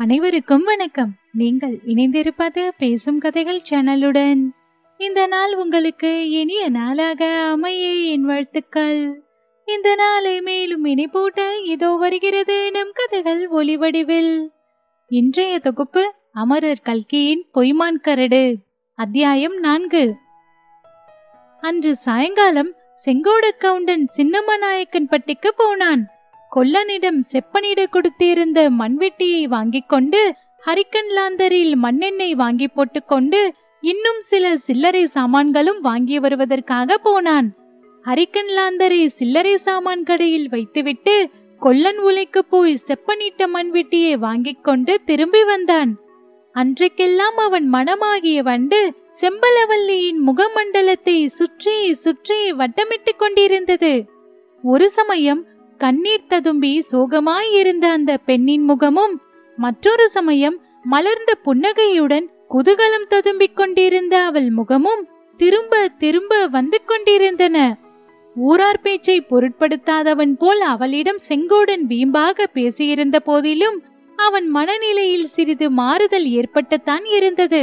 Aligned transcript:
அனைவருக்கும் 0.00 0.62
வணக்கம். 0.62 1.14
நீங்கள் 1.32 1.80
இணைந்திருப்பது 1.86 2.68
பேசும் 2.78 3.18
கதைகள் 3.18 3.62
சேனலுடன். 3.70 4.48
இந்த 4.98 5.26
நாள் 5.26 5.54
உங்களுக்கு 5.54 6.30
இனிய 6.30 6.68
நாளாக 6.68 7.48
அமைய 7.50 7.88
என் 7.88 8.24
வாழ்த்துக்கள். 8.24 9.24
இந்த 9.64 9.94
நாளை 9.94 10.40
மேலும் 10.40 10.84
இணைப்பூட்ட 10.84 11.40
இதோ 11.64 11.90
வருகிறது 11.90 12.70
நம் 12.70 12.90
கதைகள் 12.94 13.48
ஒளிவடிவில் 13.50 14.48
இன்றைய 15.08 15.58
தொகுப்பு 15.58 16.14
அமரர் 16.32 16.82
கல்கியின் 16.82 17.44
பொய்மான் 17.54 18.00
கரடு. 18.00 18.56
அத்தியாயம் 18.94 19.56
நான்கு. 19.56 20.14
அன்று 21.60 21.94
சாயங்காலம் 21.94 22.74
செங்கோட 23.06 23.50
கவுண்டன் 23.58 24.06
சின்னமநாயக்கன் 24.16 25.08
பட்டிக்கு 25.08 25.54
போனான். 25.56 26.06
கொல்லனிடம் 26.54 27.20
செப்பனிட 27.32 27.80
கொடுத்திருந்த 27.92 28.60
மண்வெட்டியை 28.80 29.42
வாங்கிக் 29.44 29.88
கொண்டு 29.88 30.20
ஹரிக்கன் 30.66 31.10
லாந்தரில் 31.16 31.74
மண்ணெண்ணெய் 31.76 32.34
வாங்கி 32.34 32.68
போட்டுக்கொண்டு 32.68 33.40
இன்னும் 33.82 34.20
சில 34.20 34.44
சில்லறை 34.56 35.02
சாமான்களும் 35.06 35.80
வாங்கி 35.80 36.16
வருவதற்காக 36.18 36.96
போனான். 36.98 37.48
ஹரிக்கன் 38.04 38.50
லாந்தரை 38.56 39.04
சில்லறை 39.18 39.56
சாமான் 39.56 40.02
கடையில் 40.02 40.48
வைத்துவிட்டு 40.48 41.16
கொல்லன் 41.62 41.98
உலைக்கு 41.98 42.40
போய் 42.44 42.74
செப்பனிட்ட 42.88 43.46
மண்வெட்டியை 43.54 44.14
வாங்கிக் 44.18 44.64
கொண்டு 44.64 44.92
திரும்பி 45.04 45.42
வந்தான். 45.44 45.92
அன்றைக்கெல்லாம் 46.54 47.38
அவன் 47.46 47.66
மனமாகிய 47.72 48.38
வண்டு 48.42 48.80
செம்பலவல்லியின் 49.20 50.20
முகமண்டலத்தை 50.26 51.18
சுற்றி 51.38 51.94
சுற்றி 51.94 52.38
வட்டமிட்டுக் 52.52 53.18
கொண்டிருந்தது. 53.18 53.92
ஒரு 54.64 54.86
சமயம் 54.90 55.42
கண்ணீர் 55.78 56.28
ததும்பி 56.28 56.72
சோகமாயிருந்த 56.92 57.86
அந்த 57.96 58.12
பெண்ணின் 58.16 58.64
முகமும் 58.64 59.14
மற்றொரு 59.58 60.08
சமயம் 60.08 60.56
மலர்ந்த 60.84 61.34
புன்னகையுடன் 61.34 62.26
குதூகலம் 62.50 63.06
ததும்பிக் 63.10 63.54
கொண்டிருந்த 63.54 64.14
அவள் 64.22 64.50
முகமும் 64.50 65.02
திரும்ப 65.36 65.88
திரும்ப 65.98 66.46
வந்து 66.46 66.78
கொண்டிருந்தன. 66.84 67.56
ஊரார் 68.36 68.80
பேச்சை 68.80 69.16
பொருட்படுத்தாதவன் 69.20 70.34
போல் 70.38 70.60
அவளிடம் 70.60 71.20
செங்கோடன் 71.28 71.84
வீம்பாக 71.88 72.46
பேசியிருந்த 72.54 73.16
போதிலும் 73.18 73.78
அவன் 74.16 74.48
மனநிலையில் 74.48 75.30
சிறிது 75.34 75.70
மாறுதல் 75.70 76.28
ஏற்பட்டுத்தான் 76.38 77.06
இருந்தது. 77.16 77.62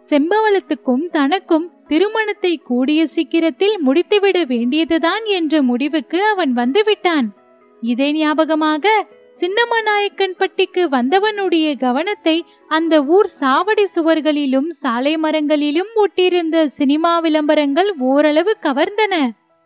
செம்பவளத்துக்கும் 0.00 1.04
தனக்கும் 1.10 1.66
திருமணத்தை 1.86 2.52
கூடிய 2.56 3.00
சீக்கிரத்தில் 3.06 3.76
முடித்துவிட 3.86 4.46
வேண்டியதுதான் 4.46 5.24
என்ற 5.24 5.62
முடிவுக்கு 5.62 6.24
அவன் 6.24 6.54
வந்துவிட்டான். 6.54 7.28
இதே 7.80 8.12
ஞாபகமாக 8.12 9.06
சின்னமநாயக்கன் 9.40 10.36
பட்டிக்கு 10.38 10.82
வந்தவனுடைய 10.88 11.78
கவனத்தை 11.78 12.44
அந்த 12.68 13.04
ஊர் 13.04 13.28
சாவடி 13.40 13.84
சுவர்களிலும் 13.94 14.68
சாலை 14.68 15.16
மரங்களிலும் 15.16 15.90
ஒட்டியிருந்த 15.94 16.64
சினிமா 16.64 17.18
விளம்பரங்கள் 17.18 17.94
ஓரளவு 17.98 18.56
கவர்ந்தன. 18.62 19.14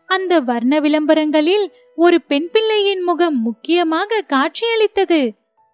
அந்த 0.06 0.40
வர்ண 0.40 0.80
விளம்பரங்களில் 0.80 1.72
ஒரு 1.94 2.20
பெண் 2.20 2.48
பிள்ளையின் 2.52 3.02
முகம் 3.02 3.42
முக்கியமாக 3.42 4.24
காட்சியளித்தது. 4.28 5.20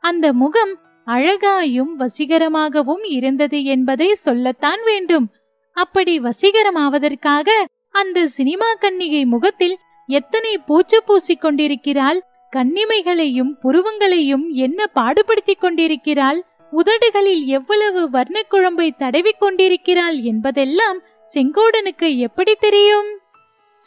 அந்த 0.01 0.33
முகம் 0.33 0.75
அழகாயும் 1.07 1.93
வசீகரமாகவும் 1.99 3.05
இருந்தது 3.05 3.65
என்பதை 3.65 4.15
சொல்லத்தான் 4.15 4.83
வேண்டும். 4.85 5.27
அப்படி 5.73 6.21
வசீகரமாவதற்காக 6.21 7.49
அந்த 7.91 8.27
சினிமா 8.27 8.67
கன்னிகை 8.81 9.27
முகத்தில் 9.27 9.77
எத்தனை 10.07 10.59
பூச்சு 10.59 11.03
பூசிக் 11.03 11.41
கொண்டிருக்கிறாள்? 11.41 12.23
கண்ணிமைகளையும் 12.57 13.59
புருவங்களையும் 13.63 14.49
என்ன 14.49 14.85
பாடுபடுத்திக் 14.95 15.61
கொண்டிருக்கிறாள்? 15.61 16.45
உதடுகளில் 16.71 17.45
எவ்வளவு 17.45 18.11
வர்ண 18.11 18.43
குழம்பை 18.51 18.91
தடவிக் 18.97 19.41
கொண்டிருக்கிறாள் 19.41 20.19
என்பதெல்லாம் 20.21 21.03
செங்கோடனுக்கு 21.35 22.17
எப்படி 22.17 22.55
தெரியும்? 22.55 23.07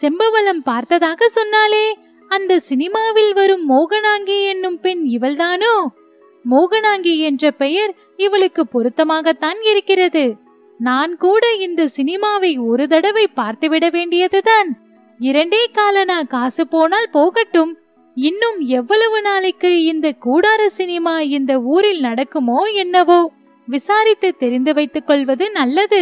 செம்பவளம் 0.02 0.64
பார்த்ததாக 0.64 1.28
சொன்னாலே 1.28 1.98
அந்த 2.28 2.60
சினிமாவில் 2.60 3.34
வரும் 3.34 3.70
மோகனாங்கி 3.70 4.48
என்னும் 4.48 4.80
பெண் 4.80 5.04
இவள்தானோ? 5.20 5.86
மோகனாங்கி 6.50 7.18
என்ற 7.18 7.52
பெயர் 7.52 7.96
இவளுக்கு 8.18 8.68
பொருத்தமாகத்தான் 8.74 9.66
இருக்கிறது. 9.66 10.38
நான் 10.78 11.18
கூட 11.18 11.54
இந்த 11.54 11.88
சினிமாவை 11.98 12.66
ஒரு 12.66 12.88
தடவை 12.88 13.28
பார்த்துவிட 13.36 13.92
வேண்டியதுதான். 13.92 14.89
இரண்டே 15.20 15.62
காலனா 15.72 16.18
காசு 16.24 16.68
போனால் 16.68 17.10
போகட்டும். 17.12 17.72
இன்னும் 18.18 18.60
எவ்வளவு 18.78 19.22
நாளைக்கு 19.22 19.84
இந்த 19.84 20.08
கூடார 20.26 20.62
சினிமா 20.66 21.20
இந்த 21.20 21.60
ஊரில் 21.74 22.00
நடக்குமோ 22.00 22.60
என்னவோ 22.84 23.20
விசாரித்து 23.68 24.30
தெரிந்து 24.36 24.74
வைத்துக் 24.74 25.08
கொள்வது 25.08 25.46
நல்லது. 25.52 26.02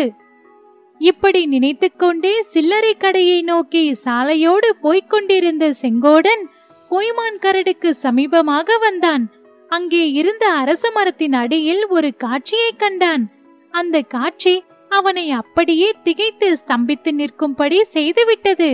இப்படி 1.02 1.42
நினைத்துக்கொண்டே 1.46 2.34
சில்லறை 2.42 2.94
கடையை 2.94 3.40
நோக்கி 3.42 3.84
சாலையோடு 4.06 4.70
போய்க் 4.82 5.10
கொண்டிருந்த 5.10 5.66
செங்கோடன் 5.82 6.44
பொய்மான் 6.92 7.40
கரடுக்கு 7.46 7.90
சமீபமாக 8.04 8.78
வந்தான். 8.80 9.26
அங்கே 9.72 10.04
இருந்த 10.12 10.46
அரச 10.52 10.92
மரத்தின் 10.92 11.34
அடியில் 11.34 11.84
ஒரு 11.88 12.12
காட்சியை 12.16 12.72
கண்டான். 12.78 13.26
அந்த 13.74 14.02
காட்சி 14.16 14.64
அவனை 14.90 15.26
அப்படியே 15.32 15.90
திகைத்து 16.04 16.50
ஸ்தம்பித்து 16.62 17.12
நிற்கும்படி 17.12 17.80
செய்துவிட்டது. 17.94 18.70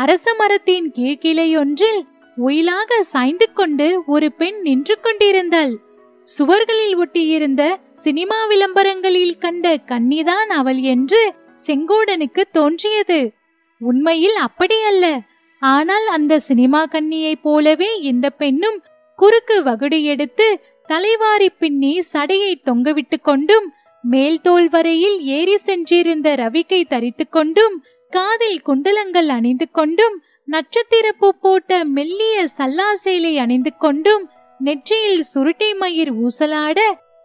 அரச 0.00 0.26
மரத்தின் 0.34 0.86
கீழ்கிளை 0.96 1.46
ஒன்றில் 1.58 2.00
ஒயிலாக 2.36 2.98
சாய்ந்து 3.02 3.46
கொண்டு 3.52 3.86
ஒரு 4.06 4.28
பெண் 4.32 4.58
நின்று 4.60 4.94
கொண்டிருந்தாள் 5.00 5.72
சுவர்களில் 6.26 6.94
ஒட்டியிருந்த 6.96 7.62
சினிமா 7.94 8.38
விளம்பரங்களில் 8.44 9.38
கண்ட 9.38 9.72
கன்னிதான் 9.86 10.50
அவள் 10.50 10.80
என்று 10.84 11.22
செங்கோடனுக்கு 11.66 12.42
தோன்றியது. 12.52 13.20
உண்மையில் 13.80 14.38
அப்படியல்ல 14.46 15.06
ஆனால் 15.62 16.06
அந்த 16.06 16.38
சினிமா 16.40 16.82
கன்னியைப் 16.84 17.42
போலவே 17.42 17.90
இந்த 18.02 18.26
பெண்ணும் 18.30 18.78
குறுக்கு 19.18 19.56
வகுடு 19.62 19.98
எடுத்து 20.02 20.48
தலைவாரி 20.88 21.48
பின்னி 21.58 21.92
சடையை 22.12 22.52
தொங்கவிட்டு 22.64 23.16
கொண்டும் 23.22 23.66
மேல் 24.04 24.40
தோல் 24.40 24.68
வரையில் 24.68 25.18
ஏறி 25.30 25.56
சென்றிருந்த 25.56 26.28
ரவிக்கை 26.34 26.82
தரித்து 26.88 27.24
கொண்டும் 27.28 27.74
காதில் 28.10 28.60
குண்டலங்கள் 28.62 29.28
அணிந்து 29.28 29.66
கொண்டும் 29.72 30.16
நட்சத்திரப்பூ 30.48 31.28
போட்ட 31.40 31.84
மெல்லிய 31.84 32.36
சல்லாசேலை 32.56 33.32
அணிந்து 33.36 33.72
கொண்டும் 33.78 34.24
நெற்றியில் 34.60 35.24
சுருட்டை 35.32 35.70
மயிர் 35.74 36.12
ஊசலாட 36.24 36.80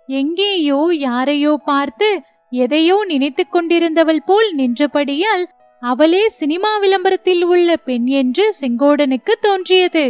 எங்கேயோ 0.10 0.80
யாரையோ 1.08 1.54
பார்த்து 1.66 2.10
எதையோ 2.50 2.98
நினைத்துக் 3.06 3.54
கொண்டிருந்தவள் 3.54 4.22
போல் 4.26 4.50
நின்றபடியால் 4.56 5.46
அவளே 5.82 6.24
சினிமா 6.30 6.78
விளம்பரத்தில் 6.78 7.44
உள்ள 7.44 7.70
பெண் 7.88 8.06
என்று 8.20 8.46
செங்கோடனுக்கு 8.62 9.34
தோன்றியது. 9.40 10.06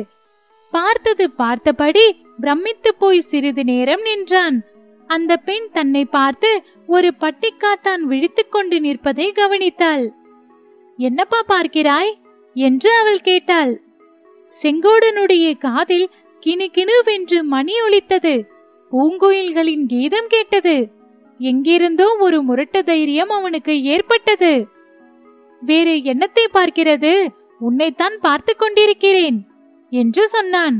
பார்த்தது 0.73 1.25
பார்த்தபடி 1.31 2.05
பிரமித்து 2.39 2.91
போய் 2.95 3.21
சிறிது 3.21 3.63
நேரம் 3.63 4.01
நின்றான். 4.01 4.57
அந்த 5.09 5.31
பெண் 5.37 5.67
தன்னை 5.71 6.03
பார்த்து 6.05 6.51
ஒரு 6.87 7.09
பட்டிக்காட்டான் 7.19 8.03
விழித்துக் 8.03 8.51
கொண்டு 8.51 8.79
நிற்பதை 8.79 9.27
கவனித்தாள். 9.31 10.05
என்னப்பா 10.97 11.43
பார்க்கிறாய்? 11.47 12.11
என்று 12.53 12.93
அவள் 12.93 13.19
கேட்டாள். 13.19 13.81
செங்கோடனுடைய 14.63 15.57
காதில் 15.57 16.09
கிணு 16.39 16.67
கிணுவென்று 16.71 17.41
மணி 17.43 17.81
ஒலித்தது. 17.81 18.47
பூங்குயில்களின் 18.91 19.85
கீதம் 19.85 20.27
கேட்டது. 20.27 20.91
எங்கிருந்தோ 21.37 22.17
ஒரு 22.19 22.41
முரட்ட 22.41 22.81
தைரியம் 22.81 23.29
அவனுக்கு 23.29 23.83
ஏற்பட்டது. 23.83 24.67
வேறு 25.61 25.95
என்னத்தை 25.95 26.45
பார்க்கிறது? 26.53 27.27
உன்னைத்தான் 27.59 28.17
பார்த்து 28.21 28.55
கொண்டிருக்கிறேன் 28.55 29.47
என்று 29.89 30.27
சொன்னான். 30.27 30.77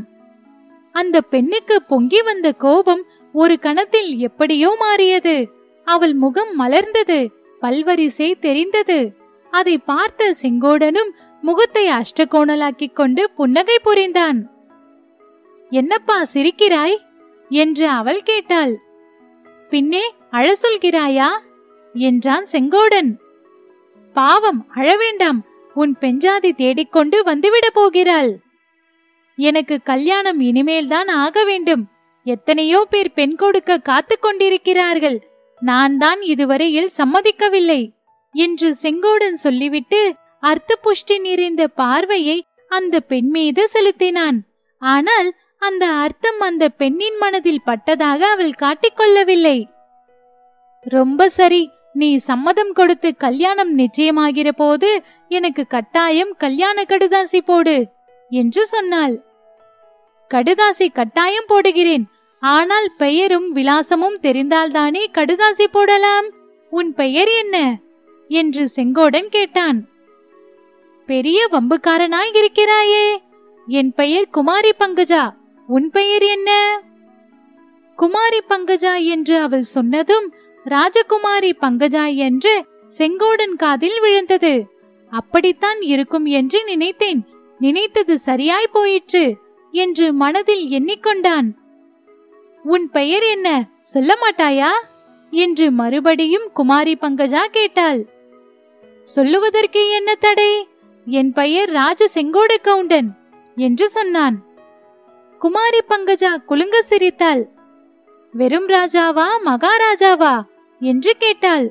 அந்த 0.92 1.22
பெண்ணுக்கு 1.22 1.82
பொங்கி 1.82 2.22
வந்த 2.22 2.52
கோபம் 2.52 3.04
ஒரு 3.34 3.60
கணத்தில் 3.60 4.18
எப்படியோ 4.18 4.76
மாறியது. 4.80 5.52
அவள் 5.84 6.14
முகம் 6.14 6.60
மலர்ந்தது 6.60 7.28
பல்வரிசை 7.62 8.40
தெரிந்தது. 8.40 9.24
அதை 9.56 9.78
பார்த்த 9.78 10.36
செங்கோடனும் 10.42 11.12
முகத்தை 11.42 11.86
அஷ்டகோணலாக்கிக் 11.90 12.94
கொண்டு 12.94 13.30
புன்னகை 13.30 13.78
புரிந்தான். 13.84 14.40
என்னப்பா 15.70 16.18
சிரிக்கிறாய்? 16.34 16.98
என்று 17.50 17.88
அவள் 17.90 18.24
கேட்டாள். 18.24 18.74
பின்னே 19.70 20.14
அழ 20.32 20.56
சொல்கிறாயா? 20.64 21.30
என்றான் 21.94 22.46
செங்கோடன். 22.52 23.12
பாவம் 24.14 24.66
அழவேண்டாம் 24.76 25.40
உன் 25.74 25.96
பெஞ்சாதி 26.02 26.52
தேடிக்கொண்டு 26.56 27.24
வந்துவிடப் 27.24 27.74
போகிறாள். 27.74 28.32
எனக்கு 29.38 29.82
கல்யாணம் 29.84 30.40
இனிமேல்தான் 30.40 31.08
ஆக 31.08 31.44
வேண்டும். 31.44 31.84
எத்தனையோ 32.24 32.86
பேர் 32.90 33.14
பெண் 33.14 33.36
கொடுக்க 33.36 33.78
காத்து 33.78 34.20
கொண்டிருக்கிறார்கள். 34.20 35.18
நான் 35.60 35.98
தான் 35.98 36.22
இதுவரையில் 36.22 36.90
சம்மதிக்கவில்லை. 36.98 37.95
என்று 38.36 38.70
செங்கோடன் 38.82 39.38
சொல்லிவிட்டு 39.46 40.02
அர்த்த 40.44 40.78
புஷ்டி 40.84 41.16
நிறைந்த 41.20 41.64
பார்வையை 41.82 42.38
அந்த 42.72 42.96
பெண் 43.12 43.30
மீது 43.36 43.64
செலுத்தினான். 43.68 44.38
ஆனால் 44.82 45.30
அந்த 45.62 45.86
அர்த்தம் 46.04 46.40
அந்த 46.40 46.64
பெண்ணின் 46.80 47.18
மனதில் 47.18 47.66
பட்டதாக 47.66 48.22
அவள் 48.34 48.60
காட்டிக்கொள்ளவில்லை. 48.64 49.58
ரொம்ப 50.86 51.30
சரி 51.30 51.64
நீ 51.94 52.10
சம்மதம் 52.30 52.74
கொடுத்து 52.74 53.10
கல்யாணம் 53.18 53.72
நிச்சயமாகிற 53.80 54.50
போது 54.62 54.90
எனக்கு 55.32 55.64
கட்டாயம் 55.68 56.34
கல்யாண 56.38 56.78
கடுதாசி 56.90 57.40
போடு 57.46 57.78
என்று 58.32 58.64
சொன்னாள். 58.74 59.16
கடுதாசி 60.32 60.88
கட்டாயம் 60.92 61.50
போடுகிறேன் 61.50 62.06
ஆனால் 62.44 62.88
பெயரும் 62.98 63.48
விலாசமும் 63.56 64.18
தெரிந்தால்தானே 64.26 65.04
கடுதாசி 65.18 65.68
போடலாம்? 65.72 66.28
உன் 66.72 66.92
பெயர் 66.94 67.32
என்ன? 67.42 67.58
என்று 68.28 68.70
செங்கோடன் 68.76 69.26
கேட்டான். 69.26 69.88
பெரிய 71.06 71.48
வம்புக்காரனாய் 71.52 72.36
இருக்கிறாயே. 72.36 73.18
என் 73.68 73.94
பெயர் 73.94 74.30
குமாரி 74.30 74.72
பங்கஜா. 74.80 75.34
உன் 75.68 75.90
பெயர் 75.90 76.24
என்ன? 76.24 76.82
குமாரி 77.96 78.42
பங்கஜா 78.50 79.06
என்று 79.06 79.40
அவள் 79.40 79.62
சொன்னதும் 79.62 80.34
ராஜகுமாரி 80.66 81.52
பங்கஜா 81.62 82.16
என்று 82.16 82.66
செங்கோடன் 82.98 83.56
காதில் 83.56 84.00
விழுந்தது. 84.00 84.68
அப்படித்தான் 85.10 85.82
இருக்கும் 85.82 86.26
என்று 86.26 86.64
நினைத்தேன். 86.64 87.28
நினைத்தது 87.60 88.20
சரியாய் 88.20 88.70
போயிற்று 88.72 89.38
என்று 89.72 90.14
மனதில் 90.14 90.70
எண்ணிக்கொண்டான். 90.70 91.54
உன் 92.64 92.90
பெயர் 92.90 93.24
என்ன? 93.24 93.70
சொல்ல 93.80 94.18
மாட்டாயா? 94.22 94.70
என்று 95.32 95.72
மறுபடியும் 95.72 96.52
குமாரி 96.54 96.98
பங்கஜா 97.02 97.46
கேட்டாள். 97.46 98.06
சொல்லுவதற்கு 99.06 99.92
என்ன 99.92 100.16
தடை? 100.16 100.68
என் 101.06 101.34
பெயர் 101.34 101.70
ராஜ 101.70 102.08
செங்கோட 102.14 102.54
கவுண்டன் 102.62 103.10
என்று 103.56 103.90
சொன்னான். 103.90 104.38
குமாரி 105.40 105.82
பங்கஜா 105.90 106.32
குலுங்க 106.46 106.82
சிரித்தாள். 106.82 107.44
வெறும் 108.34 108.68
ராஜாவா 108.68 109.28
மகாராஜாவா? 109.46 110.42
என்று 110.82 111.12
கேட்டாள். 111.18 111.68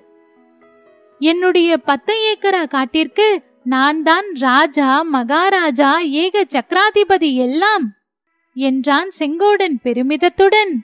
என்னுடைய 1.18 1.76
பத்து 1.76 2.14
ஏக்கரா 2.30 2.68
காட்டிற்கு 2.68 3.42
நான் 3.64 4.02
தான் 4.02 4.32
ராஜா 4.38 5.02
மகாராஜா 5.02 5.98
ஏக 5.98 6.44
சக்கராதிபதி 6.54 7.34
எல்லாம் 7.34 7.84
என்றான் 8.56 9.10
செங்கோடன் 9.18 9.76
பெருமிதத்துடன். 9.84 10.74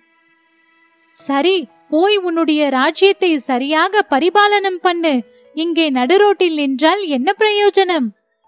சரி 1.12 1.68
போய் 1.88 2.16
உன்னுடைய 2.16 2.68
ராஜ்யத்தை 2.68 3.38
சரியாக 3.38 4.02
பரிபாலனம் 4.10 4.80
பண்ணு. 4.82 5.14
இங்கே 5.54 5.90
நடுரோட்டில் 5.90 6.54
நின்றால் 6.54 7.06
என்ன 7.06 7.34
பிரயோஜனம்? 7.38 8.06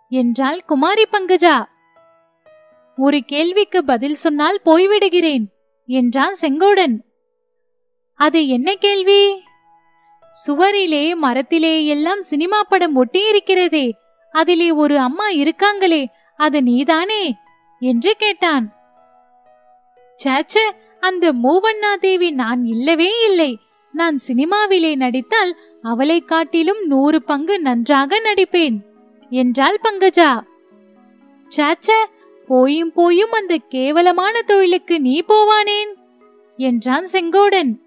என்றாள் 0.09 0.65
குமாரி 0.65 1.03
பங்கஜா. 1.13 1.65
ஒரு 2.97 3.21
கேள்விக்கு 3.21 3.85
பதில் 3.85 4.15
சொன்னால் 4.15 4.61
போய்விடுகிறேன் 4.65 5.45
என்றான் 5.87 6.35
செங்கோடன். 6.41 6.97
அது 8.15 8.49
என்ன 8.49 8.75
கேள்வி? 8.75 9.43
சுவரிலே 10.47 11.15
மரத்திலே 11.15 11.87
எல்லாம் 11.87 12.21
சினிமா 12.21 12.63
படம் 12.63 13.05
ஒட்டியிருக்கிறதே 13.05 13.93
அதிலே 14.31 14.71
ஒரு 14.71 14.99
அம்மா 14.99 15.29
இருக்காங்களே 15.29 16.07
அது 16.37 16.63
நீதானே? 16.63 17.35
என்று 17.81 18.15
கேட்டான். 18.19 18.73
சேச்ச 20.25 20.59
அந்த 21.01 21.33
மூவண்ணா 21.33 21.95
தேவி 22.01 22.31
நான் 22.31 22.65
இல்லவே 22.65 23.25
இல்லை. 23.25 23.59
நான் 23.93 24.19
சினிமாவிலே 24.29 24.97
நடித்தால் 24.97 25.59
அவளை 25.83 26.21
காட்டிலும் 26.21 26.87
நூறு 26.87 27.23
பங்கு 27.23 27.61
நன்றாக 27.61 28.21
நடிப்பேன் 28.21 28.77
என்றாள் 29.31 29.79
பங்கஜா. 29.83 30.43
சாச்ச 31.57 31.89
போயும் 32.47 32.93
போயும் 32.93 33.31
அந்த 33.31 33.57
கேவலமான 33.69 34.43
தொழிலுக்கு 34.43 35.01
நீ 35.01 35.25
போவானேன் 35.29 35.93
என்றான் 36.57 37.07
செங்கோடன். 37.13 37.79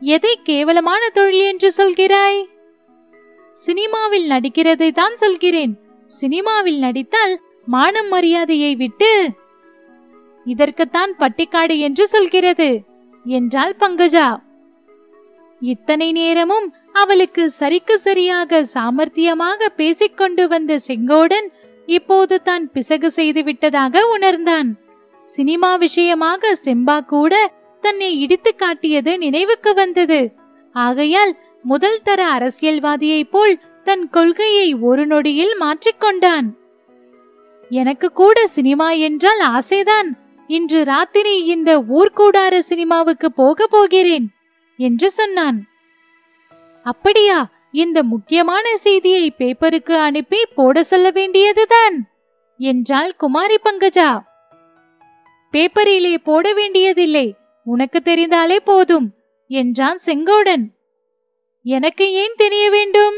எதை 0.00 0.40
கேவலமான 0.42 1.08
தொழில் 1.08 1.44
என்று 1.44 1.72
சொல்கிறாய்? 1.76 2.44
சினிமாவில் 3.50 4.30
நடிக்கிறதை 4.30 4.92
தான் 4.92 5.16
சொல்கிறேன். 5.16 5.78
சினிமாவில் 6.06 6.78
நடித்தால் 6.78 7.40
மானம் 7.66 8.08
மரியாதையை 8.08 8.76
விட்டு 8.76 9.30
இதற்குத்தான் 10.44 11.12
பட்டிக்காடு 11.18 11.78
என்று 11.78 12.06
சொல்கிறது 12.06 12.82
என்றாள் 13.24 13.76
பங்கஜா. 13.80 14.43
இத்தனை 15.72 16.08
நேரமும் 16.12 16.66
அவளுக்கு 17.02 17.42
சரிக்கு 17.60 17.96
சரியாக 18.06 18.60
சாமர்த்தியமாக 18.74 19.68
பேசிக்கொண்டு 19.80 20.44
வந்த 20.48 20.72
செங்கோடன் 20.86 21.48
இப்போது 21.88 22.36
தான் 22.42 22.64
பிசகு 22.74 23.08
செய்து 23.10 23.40
விட்டதாக 23.42 24.02
உணர்ந்தான். 24.14 24.68
சினிமா 25.28 25.70
விஷயமாக 25.76 26.52
செம்பா 26.64 26.98
கூட 27.12 27.34
தன்னை 27.82 28.10
இடித்து 28.24 28.50
காட்டியது 28.54 29.12
நினைவுக்கு 29.18 29.70
வந்தது. 29.74 30.20
ஆகையால் 30.74 31.32
முதல் 31.64 32.02
தர 32.02 32.20
அரசியல்வாதியைப் 32.36 33.30
போல் 33.30 33.54
தன் 33.86 34.04
கொள்கையை 34.08 34.68
ஒரு 34.88 35.02
நொடியில் 35.06 35.54
மாற்றிக்கொண்டான் 35.62 36.46
எனக்கு 37.70 38.08
கூட 38.20 38.38
சினிமா 38.56 38.88
என்றால் 39.08 39.42
ஆசைதான். 39.56 40.08
இன்று 40.50 40.80
ராத்திரி 40.84 41.34
இந்த 41.54 41.70
ஊர்கூடார 41.98 42.54
சினிமாவுக்கு 42.70 43.28
போக 43.32 43.66
போகிறேன். 43.66 44.26
என்று 44.78 45.10
சொன்னான். 45.10 45.58
அப்படியா 46.86 47.38
இந்த 47.72 48.02
முக்கியமான 48.02 48.76
செய்தியை 48.76 49.34
பேப்பருக்கு 49.38 49.94
அனுப்பி 49.98 50.40
போட 50.54 50.82
சொல்ல 50.82 51.10
வேண்டியதுதான் 51.10 51.96
என்றாள் 52.60 53.12
குமாரி 53.16 53.56
பங்கஜா. 53.64 54.10
பேப்பரிலே 55.54 56.14
போட 56.18 56.52
வேண்டியதில்லை 56.52 57.26
உனக்கு 57.66 58.00
தெரிந்தாலே 58.04 58.56
போதும் 58.64 59.06
என்றான் 59.50 60.00
செங்கோடன். 60.06 60.64
எனக்கு 61.62 62.12
ஏன் 62.12 62.36
தெரிய 62.36 62.64
வேண்டும்? 62.70 63.16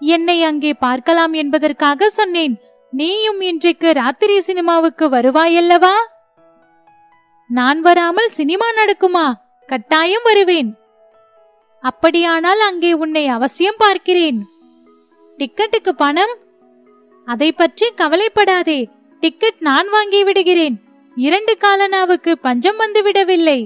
என்னை 0.00 0.42
அங்கே 0.42 0.72
பார்க்கலாம் 0.72 1.32
என்பதற்காக 1.32 2.08
சொன்னேன் 2.08 2.54
நீயும் 2.92 3.40
இன்றைக்கு 3.40 3.92
ராத்திரி 3.92 4.40
சினிமாவுக்கு 4.40 5.08
வருவாயல்லவா? 5.08 5.96
நான் 7.50 7.80
வராமல் 7.80 8.28
சினிமா 8.28 8.68
நடக்குமா? 8.72 9.26
கட்டாயம் 9.70 10.24
வருவேன். 10.24 10.70
அப்படியானால் 11.84 12.60
அங்கே 12.60 12.92
உன்னை 12.92 13.22
அவசியம் 13.26 13.78
பார்க்கிறேன். 13.78 14.38
டிக்கெட்டுக்கு 15.38 15.92
பணம்? 15.96 16.32
அதை 17.26 17.52
பற்றி 17.52 17.86
கவலைப்படாதே. 17.96 18.80
டிக்கெட் 19.22 19.60
நான் 19.68 19.88
வாங்கி 19.88 20.24
விடுகிறேன். 20.24 20.76
இரண்டு 21.16 21.56
காலனாவுக்கு 21.56 22.32
பஞ்சம் 22.32 22.76
வந்து 22.76 23.02
விடவில்லை. 23.02 23.60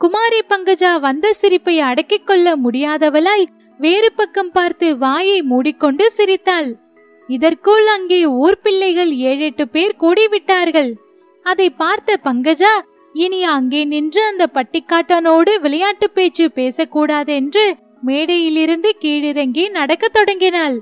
குமாரி 0.00 0.40
பங்கஜா 0.48 1.00
வந்த 1.00 1.32
சிரிப்பை 1.32 1.76
அடக்கிக் 1.80 2.26
கொள்ள 2.26 2.56
முடியாதவளாய் 2.56 3.46
வேறு 3.80 4.10
பக்கம் 4.12 4.52
பார்த்து 4.52 4.98
வாயை 4.98 5.38
மூடிக்கொண்டு 5.42 6.10
சிரித்தாள். 6.10 6.70
இதற்குள் 7.28 7.86
அங்கே 7.86 8.20
ஊர் 8.26 8.58
பிள்ளைகள் 8.60 9.12
ஏழெட்டு 9.30 9.66
பேர் 9.68 10.00
கூடிவிட்டார்கள். 10.00 10.92
அதை 11.46 11.70
பார்த்த 11.82 12.16
பங்கஜா 12.24 12.72
இனி 13.12 13.44
அங்கே 13.44 13.84
நின்று 13.84 14.22
அந்த 14.24 14.48
பட்டிக்காட்டனோடு 14.54 15.60
விளையாட்டு 15.60 16.10
பேச்சு 16.10 16.50
பேசக்கூடாதென்று 16.54 17.72
மேடையிலிருந்து 18.06 18.90
கீழிறங்கி 19.00 19.70
நடக்கத் 19.70 20.12
தொடங்கினாள். 20.12 20.80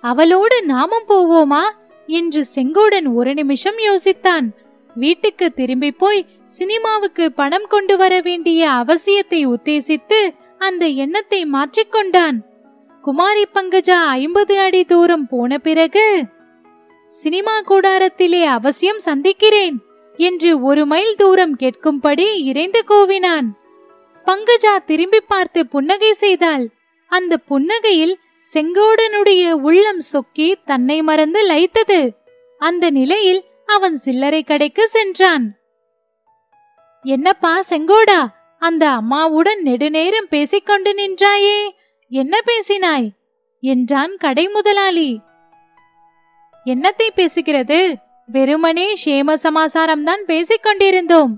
அவளோடு 0.00 0.62
நாமும் 0.62 1.06
போவோமா? 1.08 1.62
என்று 2.06 2.44
செங்கோடன் 2.54 3.14
ஒரு 3.14 3.34
நிமிஷம் 3.34 3.78
யோசித்தான். 3.78 4.48
வீட்டுக்கு 4.94 5.52
திரும்பி 5.52 5.90
போய் 5.90 6.26
சினிமாவுக்கு 6.46 7.32
பணம் 7.32 7.66
கொண்டு 7.68 7.96
வர 7.96 8.20
வேண்டிய 8.20 8.68
அவசியத்தை 8.68 9.54
உத்தேசித்து 9.54 10.34
அந்த 10.58 10.86
எண்ணத்தை 10.86 11.44
மாற்றிக்கொண்டான் 11.44 12.38
குமாரி 13.02 13.44
பங்கஜா 13.54 14.00
ஐம்பது 14.04 14.60
அடி 14.60 14.84
தூரம் 14.84 15.26
போன 15.26 15.58
பிறகு 15.58 16.24
சினிமா 17.08 17.60
கூடாரத்திலே 17.60 18.42
அவசியம் 18.44 18.98
சந்திக்கிறேன். 18.98 19.80
என்று 20.18 20.50
ஒரு 20.62 20.82
மைல் 20.86 21.14
தூரம் 21.16 21.54
கேட்கும்படி 21.56 22.26
இறைந்து 22.50 22.80
கூவினான். 22.88 23.48
பங்கஜா 24.26 24.72
திரும்பி 24.86 25.20
பார்த்து 25.20 25.60
புன்னகை 25.66 26.12
செய்தாள். 26.12 26.64
அந்த 27.12 27.34
புன்னகையில் 27.50 28.14
செங்கோடனுடைய 28.44 29.44
உள்ளம் 29.68 30.02
சொக்கி 30.12 30.48
தன்னை 30.64 30.98
மறந்து 31.02 31.40
லைத்தது 31.48 32.00
அந்த 32.60 32.84
நிலையில் 32.90 33.40
அவன் 33.66 33.96
சில்லறை 33.96 34.42
கடைக்கு 34.42 34.84
சென்றான். 34.88 35.46
என்னப்பா 37.04 37.52
செங்கோடா 37.70 38.20
அந்த 38.62 38.84
அம்மாவுடன் 38.90 39.60
நெடுநேரம் 39.62 40.28
பேசிக்கொண்டு 40.28 40.92
நின்றாயே 40.94 41.58
என்ன 42.10 42.40
பேசினாய்? 42.46 43.08
என்றான் 43.62 44.14
கடை 44.16 44.44
முதலாளி 44.48 45.10
என்னத்தை 46.66 47.08
பேசுகிறது? 47.16 47.80
வெறுமனே 48.32 48.94
சேம 49.04 49.34
சமாசாரம் 49.34 50.04
தான் 50.04 50.24
பேசிக் 50.24 50.62
கொண்டிருந்தோம். 50.62 51.36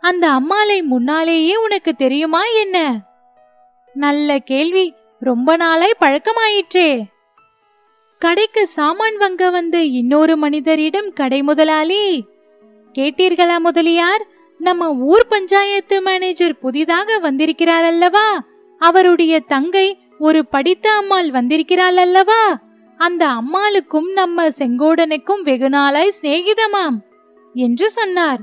அந்த 0.00 0.30
அம்மாளை 0.30 0.82
முன்னாலேயே 0.82 1.56
உனக்கு 1.56 1.94
தெரியுமா 1.94 2.42
என்ன? 2.44 3.00
நல்ல 3.94 4.38
கேள்வி. 4.38 4.94
ரொம்ப 5.20 5.56
நாளாய் 5.56 6.00
பழக்கமாயிற்றே. 6.00 7.02
கடைக்கு 8.18 8.66
சாமான் 8.66 9.16
வாங்க 9.16 9.50
வந்த 9.50 9.82
இன்னொரு 9.82 10.36
மனிதரிடம் 10.36 11.12
கடை 11.12 11.42
முதலாளி 11.42 12.24
கேட்டீர்களா 12.94 13.58
முதலியார்? 13.58 14.26
நம்ம 14.58 14.94
ஊர் 14.94 15.26
பஞ்சாயத்து 15.26 16.02
மேனேஜர் 16.02 16.58
புதிதாக 16.58 17.18
வந்திருக்கிறார் 17.18 17.84
அல்லவா? 17.84 18.44
அவருடைய 18.78 19.40
தங்கை 19.40 19.98
ஒரு 20.18 20.46
படித்த 20.46 20.90
அம்மாள் 20.90 21.30
வந்திருக்கிறாள் 21.30 21.96
அல்லவா? 21.96 22.58
அந்த 22.98 23.26
அம்மாளுக்கும் 23.28 24.08
நம்ம 24.12 24.46
செங்கோடனுக்கும் 24.58 25.42
வெகு 25.42 25.68
நாளாய் 25.68 26.16
சிநேகிதமாம் 26.20 26.96
என்று 27.54 27.90
சொன்னார். 27.90 28.40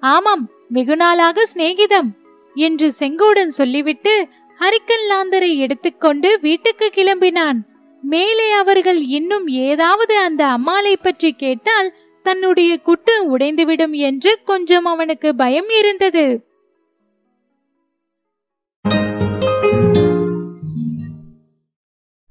ஆமாம் 0.00 0.44
வெகு 0.68 0.96
நாளாக 0.96 1.46
சிநேகிதம் 1.54 2.08
என்று 2.54 2.92
செங்கோடன் 3.00 3.52
சொல்லிவிட்டு 3.58 4.28
ஹரிக்கன் 4.60 5.06
லாந்தரை 5.10 5.56
எடுத்துக்கொண்டு 5.56 6.38
வீட்டுக்கு 6.40 6.92
கிளம்பினான். 6.94 7.58
மேலே 8.02 8.50
அவர்கள் 8.52 9.00
இன்னும் 9.02 9.46
ஏதாவது 9.46 10.16
அந்த 10.18 10.46
அம்மாளை 10.46 10.96
பற்றி 10.96 11.32
கேட்டால் 11.32 11.94
தன்னுடைய 12.22 12.72
குட்டு 12.78 13.36
உடைந்துவிடும் 13.36 13.94
என்று 14.08 14.38
கொஞ்சம் 14.44 14.84
அவனுக்கு 14.84 15.34
பயம் 15.34 15.68
இருந்தது. 15.68 16.45